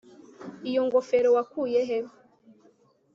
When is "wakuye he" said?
1.35-1.99